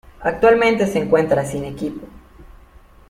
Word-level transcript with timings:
Actualmente 0.21 0.87
se 0.87 0.97
encuentra 0.97 1.45
sin 1.45 1.63
equipo 1.63 2.07